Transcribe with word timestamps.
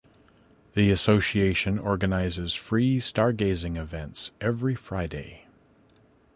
The 0.73 0.89
association 0.89 1.77
organizes 1.77 2.55
free 2.55 2.99
star 2.99 3.31
gazing 3.31 3.75
events 3.75 4.31
every 4.41 4.73
Friday. 4.73 5.45